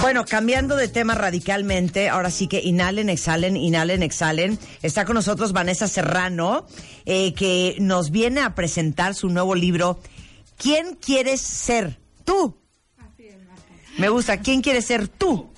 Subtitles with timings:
[0.00, 4.58] Bueno, cambiando de tema radicalmente, ahora sí que inhalen, exhalen, inhalen, exhalen.
[4.82, 6.66] Está con nosotros Vanessa Serrano,
[7.04, 10.00] eh, que nos viene a presentar su nuevo libro,
[10.60, 11.98] ¿Quién quieres ser?
[12.24, 12.54] Tú.
[13.96, 15.50] Me gusta, ¿quién quieres ser tú?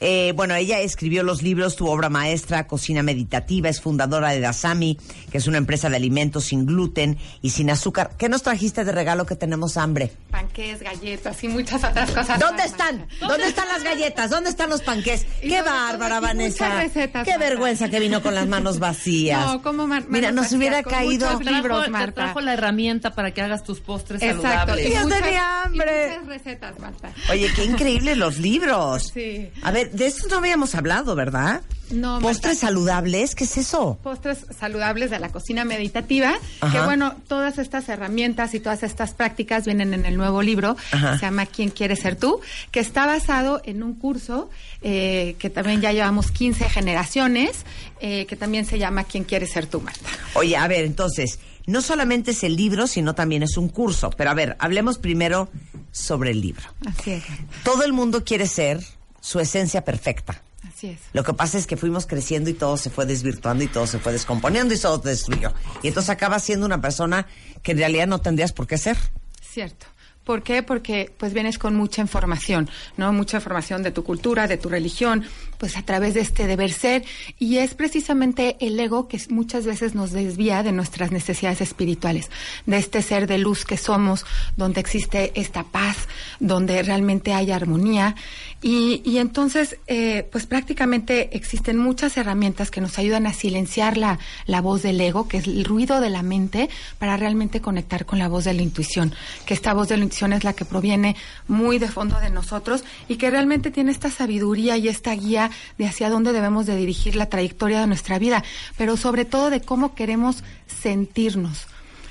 [0.00, 4.96] Eh, bueno, ella escribió los libros, tu obra maestra, Cocina Meditativa, es fundadora de Dasami,
[5.32, 8.10] que es una empresa de alimentos sin gluten y sin azúcar.
[8.16, 10.12] ¿Qué nos trajiste de regalo que tenemos hambre?
[10.30, 12.38] Panqués, galletas y muchas otras cosas.
[12.38, 13.06] ¿Dónde están?
[13.20, 14.30] ¿Dónde están las galletas?
[14.30, 15.26] ¿Dónde están los panqués?
[15.40, 16.76] ¡Qué bárbara, Vanessa!
[16.76, 17.44] Recetas, ¡Qué Marta.
[17.48, 19.44] vergüenza que vino con las manos vacías!
[19.46, 21.40] No, ¿cómo, Mar Mira, nos hubiera caído...
[21.40, 22.12] libros, Te Marta.
[22.14, 24.42] trajo la herramienta para que hagas tus postres Exacto.
[24.48, 24.94] saludables.
[24.94, 26.06] Yo muchas- tenía hambre.
[26.06, 27.12] y muchas recetas, Marta.
[27.30, 29.10] Oye, qué increíbles los libros.
[29.12, 29.48] Sí.
[29.62, 31.62] A ver, de esto no habíamos hablado, ¿verdad?
[31.90, 32.66] No, ¿Postres Marta.
[32.66, 33.34] saludables?
[33.34, 33.98] ¿Qué es eso?
[34.02, 36.72] Postres saludables de la cocina meditativa, Ajá.
[36.80, 41.14] que bueno, todas estas herramientas y todas estas prácticas vienen en el nuevo libro, Ajá.
[41.18, 42.40] se llama ¿Quién quiere ser tú?
[42.70, 44.50] que está basado en un curso
[44.82, 47.64] eh, que también ya llevamos 15 generaciones,
[48.00, 50.08] eh, que también se llama ¿Quién quiere ser tú, Marta?
[50.34, 54.10] Oye, a ver, entonces, no solamente es el libro, sino también es un curso.
[54.10, 55.48] Pero a ver, hablemos primero
[55.90, 56.64] sobre el libro.
[56.86, 57.24] Así es,
[57.64, 58.80] Todo el mundo quiere ser
[59.20, 60.42] su esencia perfecta.
[60.66, 60.98] así es.
[61.12, 63.98] Lo que pasa es que fuimos creciendo y todo se fue desvirtuando y todo se
[63.98, 65.52] fue descomponiendo y todo te destruyó.
[65.82, 67.26] Y entonces acabas siendo una persona
[67.62, 68.96] que en realidad no tendrías por qué ser.
[69.40, 69.86] Cierto.
[70.28, 70.62] ¿Por qué?
[70.62, 73.14] Porque pues vienes con mucha información, ¿no?
[73.14, 75.24] Mucha información de tu cultura, de tu religión,
[75.58, 77.04] pues a través de este deber ser.
[77.38, 82.30] Y es precisamente el ego que muchas veces nos desvía de nuestras necesidades espirituales,
[82.66, 84.24] de este ser de luz que somos,
[84.56, 85.96] donde existe esta paz,
[86.40, 88.14] donde realmente hay armonía.
[88.62, 94.18] Y, y entonces eh, pues prácticamente existen muchas herramientas que nos ayudan a silenciar la,
[94.46, 98.18] la voz del ego, que es el ruido de la mente, para realmente conectar con
[98.18, 99.14] la voz de la intuición,
[99.46, 101.16] que esta voz de la intuición es la que proviene
[101.46, 105.86] muy de fondo de nosotros y que realmente tiene esta sabiduría y esta guía de
[105.86, 108.44] hacia dónde debemos de dirigir la trayectoria de nuestra vida,
[108.76, 111.66] pero sobre todo de cómo queremos sentirnos.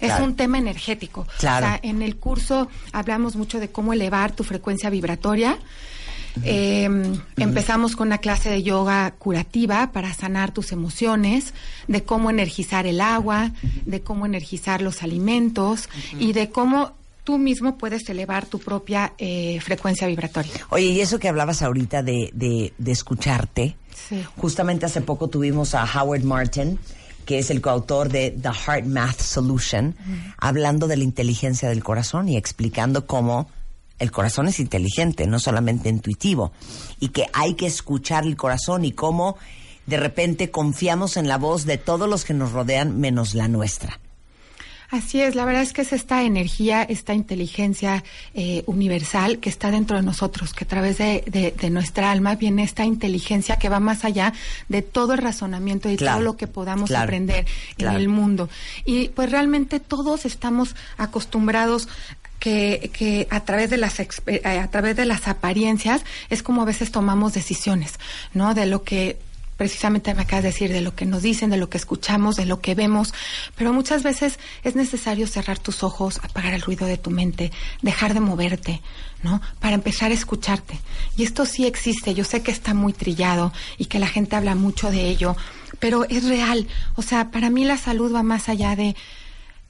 [0.00, 1.28] Es un tema energético.
[1.38, 1.64] Claro.
[1.64, 5.58] O sea, en el curso hablamos mucho de cómo elevar tu frecuencia vibratoria.
[6.42, 6.88] Eh,
[7.36, 11.54] Empezamos con una clase de yoga curativa para sanar tus emociones,
[11.88, 13.52] de cómo energizar el agua,
[13.84, 15.88] de cómo energizar los alimentos
[16.18, 16.92] y de cómo
[17.24, 20.52] tú mismo puedes elevar tu propia eh, frecuencia vibratoria.
[20.70, 23.76] Oye, y eso que hablabas ahorita de, de, de escucharte,
[24.08, 24.24] Sí.
[24.36, 26.78] justamente hace poco tuvimos a Howard Martin,
[27.24, 29.94] que es el coautor de The Heart Math Solution,
[30.38, 33.48] hablando de la inteligencia del corazón y explicando cómo
[34.00, 36.52] el corazón es inteligente, no solamente intuitivo,
[36.98, 39.36] y que hay que escuchar el corazón y cómo
[39.86, 44.00] de repente confiamos en la voz de todos los que nos rodean menos la nuestra.
[44.92, 48.04] Así es, la verdad es que es esta energía, esta inteligencia
[48.34, 52.34] eh, universal que está dentro de nosotros, que a través de, de- de nuestra alma
[52.34, 54.34] viene esta inteligencia que va más allá
[54.68, 57.46] de todo el razonamiento y Claro, todo lo que podamos claro, aprender
[57.78, 57.96] claro.
[57.96, 58.50] en el mundo.
[58.84, 61.88] Y pues realmente todos estamos acostumbrados
[62.38, 66.92] que, que a través de las a través de las apariencias es como a veces
[66.92, 67.94] tomamos decisiones,
[68.34, 68.52] ¿no?
[68.52, 69.16] De lo que
[69.62, 72.46] precisamente me acabas de decir de lo que nos dicen, de lo que escuchamos, de
[72.46, 73.14] lo que vemos,
[73.54, 78.12] pero muchas veces es necesario cerrar tus ojos, apagar el ruido de tu mente, dejar
[78.12, 78.82] de moverte,
[79.22, 79.40] ¿no?
[79.60, 80.80] Para empezar a escucharte.
[81.16, 84.56] Y esto sí existe, yo sé que está muy trillado y que la gente habla
[84.56, 85.36] mucho de ello,
[85.78, 86.66] pero es real.
[86.96, 88.96] O sea, para mí la salud va más allá de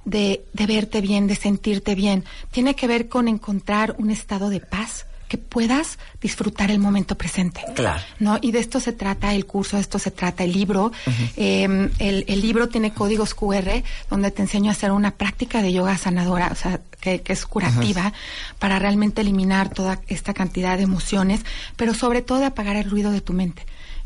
[0.07, 2.25] de, de verte bien, de sentirte bien.
[2.51, 7.63] Tiene que ver con encontrar un estado de paz que puedas disfrutar el momento presente.
[7.75, 8.03] Claro.
[8.19, 8.39] ¿no?
[8.43, 10.93] Y de esto se trata el curso, de esto se trata el libro.
[11.39, 15.73] Eh, el, el libro tiene códigos QR donde te enseño a hacer una práctica de
[15.73, 18.13] yoga sanadora, o sea, que, que es curativa,
[18.59, 23.11] para realmente eliminar toda esta cantidad de emociones, pero sobre todo de apagar el ruido
[23.11, 23.65] de tu mente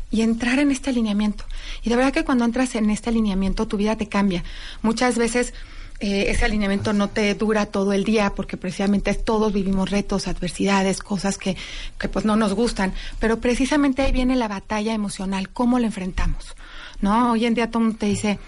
[0.09, 1.43] y entrar en este alineamiento.
[1.83, 4.45] Y de verdad que cuando entras en este alineamiento tu vida te cambia.
[4.81, 5.53] Muchas veces
[5.99, 10.99] eh, ese alineamiento no te dura todo el día porque precisamente todos vivimos retos, adversidades,
[10.99, 11.57] cosas que,
[11.99, 16.55] que pues no nos gustan, pero precisamente ahí viene la batalla emocional, cómo la enfrentamos.
[17.01, 17.31] ¿No?
[17.31, 18.39] Hoy en día todo el mundo te dice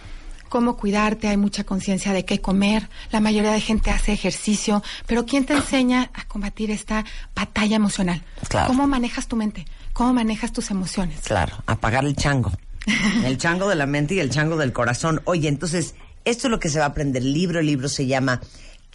[0.49, 5.25] cómo cuidarte, hay mucha conciencia de qué comer, la mayoría de gente hace ejercicio, pero
[5.25, 7.05] ¿quién te enseña a combatir esta
[7.35, 8.23] batalla emocional?
[8.47, 8.67] Claro.
[8.67, 9.65] ¿Cómo manejas tu mente?
[9.93, 11.21] ¿Cómo manejas tus emociones?
[11.21, 12.51] Claro, apagar el chango.
[13.23, 15.21] El chango de la mente y el chango del corazón.
[15.25, 15.95] Oye, entonces,
[16.25, 17.21] esto es lo que se va a aprender.
[17.21, 18.41] El libro, el libro se llama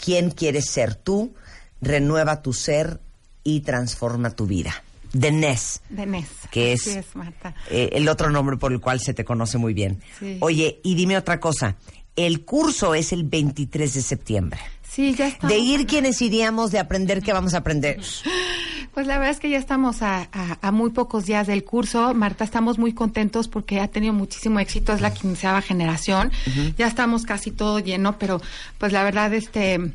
[0.03, 1.35] ¿Quién quieres ser tú?
[1.81, 3.01] Renueva tu ser
[3.43, 4.83] y transforma tu vida.
[5.13, 7.55] De Ness, De que es, es, Marta.
[7.71, 10.03] eh, el otro nombre por el cual se te conoce muy bien.
[10.19, 10.39] Sí.
[10.41, 11.77] Oye, y dime otra cosa.
[12.17, 14.61] El curso es el 23 de septiembre.
[14.89, 15.47] Sí, ya está.
[15.47, 18.01] De ir quienes iríamos, de aprender qué vamos a aprender.
[18.95, 22.15] Pues la verdad es que ya estamos a, a, muy pocos días del curso.
[22.15, 24.93] Marta, estamos muy contentos porque ha tenido muchísimo éxito.
[24.93, 26.31] Es la quinceava generación.
[26.79, 28.41] Ya estamos casi todo lleno, pero
[28.79, 29.93] pues la verdad, este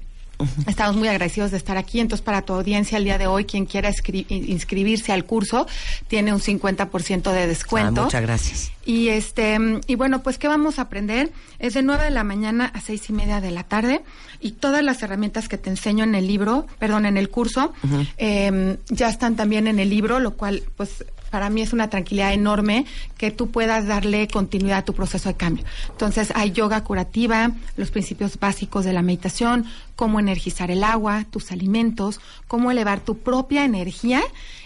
[0.68, 2.00] Estamos muy agradecidos de estar aquí.
[2.00, 3.92] Entonces, para tu audiencia el día de hoy, quien quiera
[4.30, 5.68] inscribirse al curso,
[6.08, 8.02] tiene un 50% de descuento.
[8.02, 8.72] Ah, muchas gracias.
[8.86, 11.32] Y este, y bueno, pues, ¿qué vamos a aprender?
[11.60, 14.02] Es de 9 de la mañana a seis y media de la tarde.
[14.40, 17.74] Y todas las herramientas que te enseño en el libro, perdón, en el curso,
[18.18, 22.34] em, ya están también en el libro, lo cual, pues, para mí es una tranquilidad
[22.34, 22.86] enorme
[23.18, 25.66] que tú puedas darle continuidad a tu proceso de cambio.
[25.90, 29.66] Entonces, hay yoga curativa, los principios básicos de la meditación,
[29.96, 34.22] cómo energizar el agua, tus alimentos, cómo elevar tu propia energía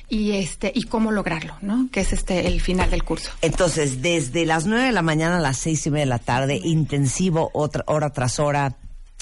[0.09, 1.89] y este y cómo lograrlo, ¿no?
[1.91, 3.31] Que es este el final del curso.
[3.41, 6.59] Entonces, desde las nueve de la mañana a las seis y media de la tarde,
[6.63, 8.77] intensivo, otra, hora tras hora,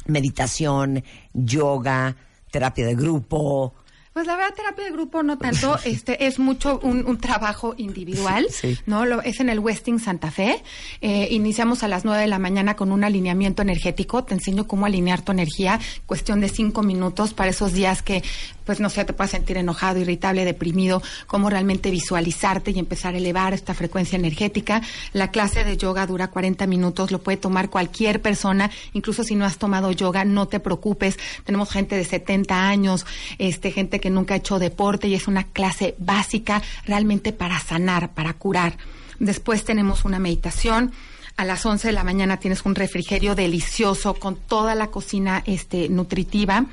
[0.05, 1.03] meditación,
[1.33, 2.15] yoga,
[2.51, 3.73] terapia de grupo,
[4.13, 8.47] pues la verdad, terapia de grupo no tanto, este es mucho un, trabajo individual,
[8.85, 9.05] ¿no?
[9.05, 10.63] Lo, es en el Westing Santa Fe.
[11.01, 14.23] Eh, iniciamos a las nueve de la mañana con un alineamiento energético.
[14.23, 18.23] Te enseño cómo alinear tu energía, cuestión de cinco minutos para esos días que
[18.65, 23.17] pues no sé, te puedas sentir enojado, irritable, deprimido, cómo realmente visualizarte y empezar a
[23.17, 24.81] elevar esta frecuencia energética.
[25.13, 29.45] La clase de yoga dura 40 minutos, lo puede tomar cualquier persona, incluso si no
[29.45, 31.17] has tomado yoga, no te preocupes.
[31.43, 33.05] Tenemos gente de 70 años,
[33.39, 38.13] este gente que nunca ha hecho deporte y es una clase básica realmente para sanar,
[38.13, 38.75] para curar.
[39.19, 40.91] Después tenemos una meditación
[41.37, 45.89] a las 11 de la mañana tienes un refrigerio delicioso con toda la cocina este,
[45.89, 46.65] nutritiva.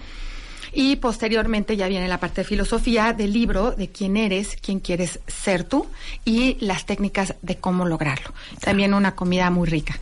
[0.72, 5.20] Y posteriormente ya viene la parte de filosofía del libro de quién eres, quién quieres
[5.26, 5.86] ser tú
[6.24, 8.32] y las técnicas de cómo lograrlo.
[8.60, 9.98] También una comida muy rica.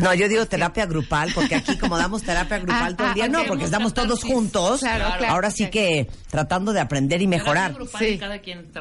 [0.00, 3.24] No, yo digo terapia grupal, porque aquí como damos terapia grupal ah, todo el día,
[3.24, 4.82] ah, no, porque estamos todos juntos.
[5.28, 7.74] ahora sí que tratando de aprender y mejorar.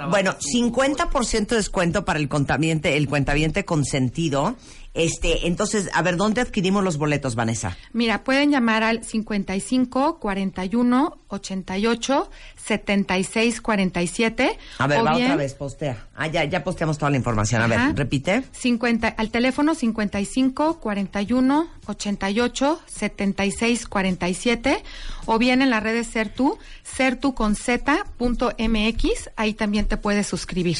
[0.10, 4.56] bueno, 50% de descuento para el contamiente, el cuentaviente consentido
[4.96, 7.78] este, entonces, a ver, ¿dónde adquirimos los boletos, Vanessa?
[7.92, 14.58] Mira, pueden llamar al 55 41 88 76 47.
[14.78, 16.08] A ver, va otra vez, postea.
[16.16, 17.62] Ah, ya, ya posteamos toda la información.
[17.62, 18.44] A ver, repite.
[18.54, 24.84] 50, al teléfono 55 41 88 76 47
[25.26, 30.78] o bien en las redes Sertu, sertu con z.mx, ahí también te puedes suscribir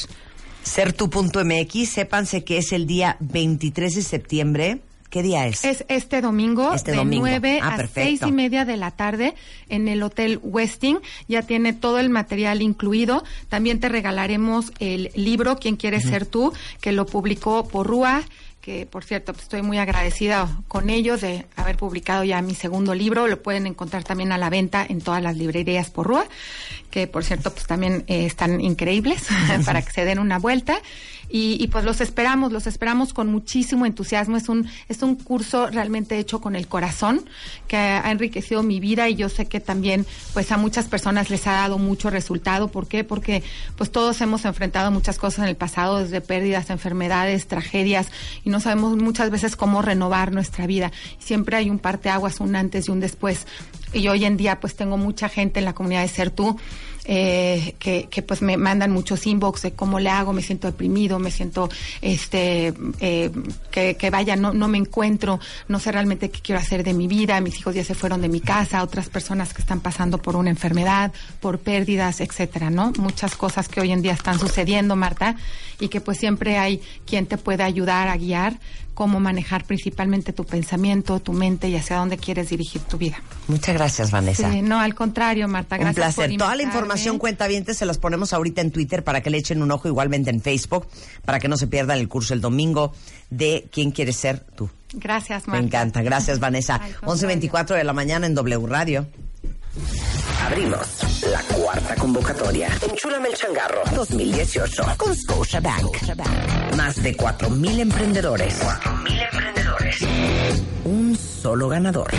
[0.66, 4.80] sertu.mx, sépanse que es el día 23 de septiembre.
[5.08, 5.64] ¿Qué día es?
[5.64, 7.26] Es este domingo, este de domingo.
[7.26, 9.34] 9 ah, a seis y media de la tarde
[9.68, 10.98] en el Hotel Westing.
[11.28, 13.22] Ya tiene todo el material incluido.
[13.48, 16.52] También te regalaremos el libro, ¿Quién quiere ser tú?
[16.80, 18.24] que lo publicó por Rúa
[18.66, 22.96] que por cierto pues, estoy muy agradecida con ellos de haber publicado ya mi segundo
[22.96, 23.28] libro.
[23.28, 26.26] Lo pueden encontrar también a la venta en todas las librerías por Rúa,
[26.90, 29.28] que por cierto pues también eh, están increíbles
[29.64, 30.80] para que se den una vuelta.
[31.28, 34.36] Y, pues los esperamos, los esperamos con muchísimo entusiasmo.
[34.36, 37.24] Es un, es un curso realmente hecho con el corazón
[37.66, 41.46] que ha, enriquecido mi vida y yo sé que también pues a muchas personas les
[41.48, 42.68] ha dado mucho resultado.
[42.68, 43.02] ¿Por qué?
[43.02, 43.42] Porque
[43.76, 48.08] pues todos hemos enfrentado muchas cosas en el pasado, desde pérdidas, enfermedades, tragedias
[48.60, 50.92] sabemos muchas veces cómo renovar nuestra vida.
[51.18, 53.46] Siempre hay un parteaguas, un antes y un después.
[53.92, 56.58] Y hoy en día pues tengo mucha gente en la comunidad de Ser Tú
[57.08, 61.20] eh, que, que, pues me mandan muchos inbox de cómo le hago, me siento deprimido,
[61.20, 61.68] me siento
[62.02, 63.30] este eh,
[63.70, 67.06] que, que, vaya, no, no me encuentro, no sé realmente qué quiero hacer de mi
[67.06, 70.34] vida, mis hijos ya se fueron de mi casa, otras personas que están pasando por
[70.34, 72.92] una enfermedad, por pérdidas, etcétera, ¿no?
[72.98, 75.36] Muchas cosas que hoy en día están sucediendo, Marta,
[75.78, 78.58] y que pues siempre hay quien te pueda ayudar a guiar
[78.96, 83.22] cómo manejar principalmente tu pensamiento, tu mente y hacia dónde quieres dirigir tu vida.
[83.46, 84.48] Muchas gracias, Vanessa.
[84.62, 86.08] no, al contrario, Marta, gracias.
[86.08, 86.38] Un placer.
[86.38, 89.60] Toda la información cuenta bien, se las ponemos ahorita en Twitter para que le echen
[89.60, 90.88] un ojo, igualmente en Facebook,
[91.26, 92.94] para que no se pierdan el curso el domingo
[93.28, 94.70] de ¿Quién quieres ser tú?
[94.94, 95.60] Gracias, Marta.
[95.60, 96.02] Me encanta.
[96.02, 96.80] Gracias, Vanessa.
[97.02, 99.06] 11.24 de la mañana en W Radio.
[100.46, 102.68] Abrimos la cuarta convocatoria.
[102.88, 105.96] Enchúlame el changarro 2018 con Scotia Bank.
[106.76, 108.60] Más de 4.000 emprendedores.
[108.62, 109.96] 4.000 emprendedores.
[110.84, 112.10] Un solo ganador.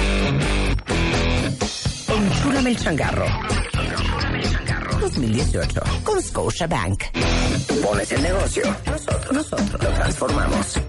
[2.07, 3.25] Enchúlame el changarro
[4.99, 7.03] 2018 con Scotia Bank.
[7.81, 8.63] Pones el negocio.
[8.85, 10.79] Nosotros, nosotros lo transformamos.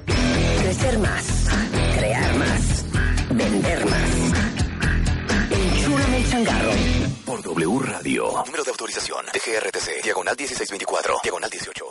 [0.63, 1.49] Crecer más.
[1.97, 2.85] Crear más.
[3.31, 4.11] Vender más.
[5.51, 7.08] Enchúrame el changarro.
[7.29, 8.43] Por W Radio.
[8.47, 9.27] Número de autorización.
[9.27, 10.03] DGRTC.
[10.03, 11.21] Diagonal 1624.
[11.23, 11.88] Diagonal 18.